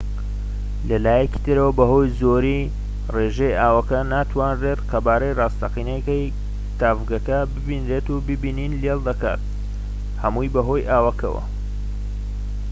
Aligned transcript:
لەلایەکی 0.89 1.41
ترەوە 1.45 1.71
بەهۆی 1.77 2.13
زۆریی 2.19 2.71
ڕێژەی 3.15 3.57
ئاوەکە 3.59 3.99
ناتوانیت 4.13 4.79
قەبارەی 4.91 5.37
ڕاستەقینەی 5.39 6.33
تاڤگەکە 6.79 7.39
ببینیت 7.53 8.05
و 8.09 8.15
بینین 8.43 8.73
لێڵ 8.81 8.99
دەکات 9.07 9.41
هەمووی 10.23 10.53
بەهۆی 10.55 10.87
ئاوەکەوە 10.91 11.43